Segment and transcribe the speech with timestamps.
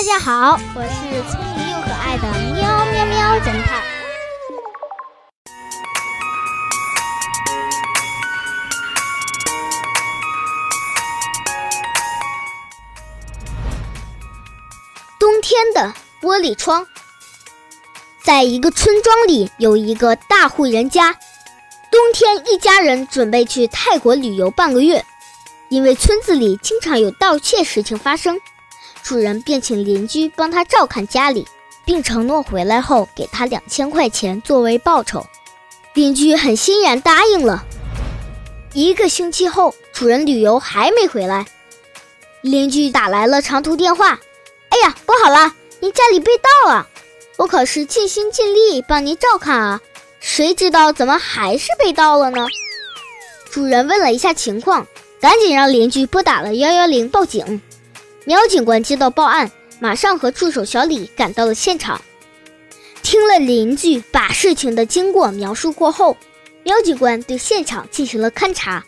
[0.00, 2.22] 大家好，我是聪明又可爱的
[2.54, 3.82] 喵喵喵侦探。
[15.18, 15.92] 冬天的
[16.22, 16.86] 玻璃窗，
[18.24, 21.12] 在一个村庄里有一个大户人家，
[21.90, 25.04] 冬天一家人准备去泰国旅游半个月，
[25.68, 28.40] 因为村子里经常有盗窃事情发生。
[29.02, 31.46] 主人便请邻居帮他照看家里，
[31.84, 35.26] 并承诺回来后给他两千块钱作为报酬。
[35.94, 37.64] 邻居很欣然答应了。
[38.72, 41.44] 一个星期后，主人旅游还没回来，
[42.40, 44.20] 邻居打来了长途电话
[44.70, 46.86] ：“哎呀，不好了，您家里被盗了！
[47.36, 49.80] 我可是尽心尽力帮您照看啊，
[50.20, 52.46] 谁知道怎么还是被盗了呢？”
[53.50, 54.86] 主人问了一下情况，
[55.20, 57.60] 赶紧让邻居拨打了幺幺零报警。
[58.30, 62.00] 苗警官接到报案，马上和助手小李赶到了现场。
[63.02, 66.16] 听了邻居把事情的经过描述过后，
[66.62, 68.84] 苗警官对现场进行了勘查。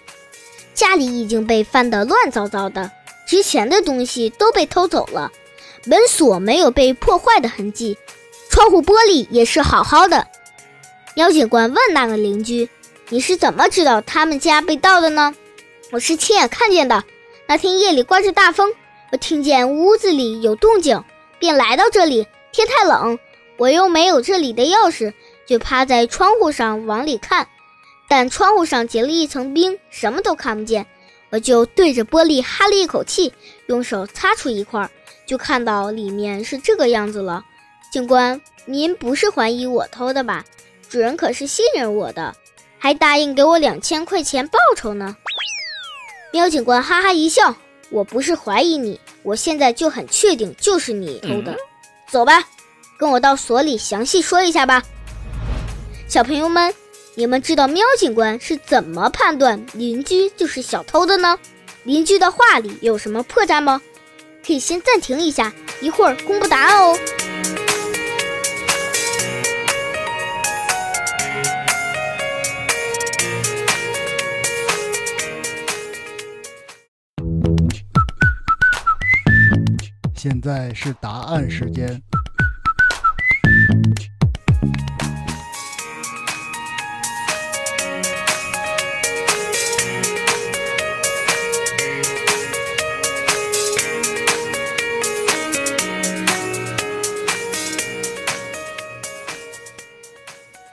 [0.75, 2.89] 家里已经被翻得乱糟糟的，
[3.27, 5.33] 值钱的东西都被偷走了，
[5.87, 7.98] 门锁没有被破坏的痕迹，
[8.48, 10.25] 窗户玻璃也是好好的。
[11.17, 12.69] 苗警官问那个邻居
[13.11, 15.35] ：“你是怎么知道他们家被盗的呢
[15.91, 17.03] ？”“我是亲眼看见的，
[17.48, 18.73] 那天夜里刮着大风。”
[19.13, 21.05] 我听见屋子里有动静，
[21.39, 22.27] 便来到这里。
[22.51, 23.19] 天太冷，
[23.59, 25.13] 我又没有这里的钥匙，
[25.47, 27.47] 就趴在窗户上往里看，
[28.09, 30.87] 但窗户上结了一层冰，什么都看不见。
[31.29, 33.35] 我就对着玻璃哈了一口气，
[33.67, 34.89] 用手擦出一块，
[35.27, 37.45] 就看到里面是这个样子了。
[37.93, 40.43] 警官，您不是怀疑我偷的吧？
[40.89, 42.35] 主人可是信任我的，
[42.79, 45.15] 还答应给我两千块钱报酬呢。
[46.33, 47.55] 喵警官哈哈一笑。
[47.93, 51.55] 我不是怀疑你，我现在就很确定就是你偷的。
[52.09, 52.43] 走吧，
[52.98, 54.83] 跟我到所里详细说一下吧。
[56.09, 56.75] 小朋友们，
[57.15, 61.39] 你们知道喵警官是怎么判断邻居就是小偷的呢？
[61.85, 63.80] 邻居的话里有什么破绽吗？
[64.45, 66.98] 可以先暂停一下，一会儿公布答案哦。
[80.23, 82.01] 现在是答案时间。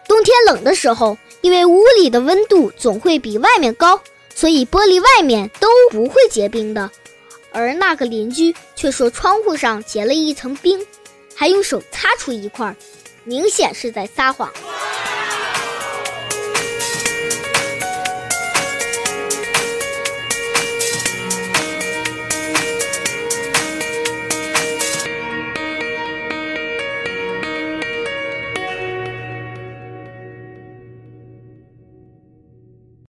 [0.08, 4.00] 冬天冷的时候，因为屋里的温度总会比外面高，
[4.36, 6.92] 所以玻璃外面都不会结冰的。
[7.52, 10.80] 而那个邻居却说窗户上结了一层冰，
[11.36, 12.76] 还用手擦出一块，
[13.24, 14.52] 明显是在撒谎。